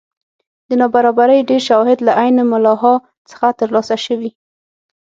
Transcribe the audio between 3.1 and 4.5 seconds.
څخه ترلاسه شوي.